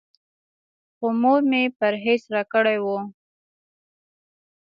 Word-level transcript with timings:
خو 0.95 1.07
مور 1.21 1.39
مې 1.49 1.61
پرهېز 1.77 2.21
راکړی 2.33 2.77
و. 2.83 2.85